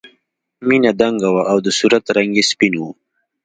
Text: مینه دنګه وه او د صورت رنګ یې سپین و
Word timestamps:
مینه 0.67 0.91
دنګه 1.01 1.29
وه 1.33 1.43
او 1.51 1.57
د 1.65 1.67
صورت 1.79 2.03
رنګ 2.15 2.31
یې 2.37 2.43
سپین 2.51 2.73
و 2.77 2.81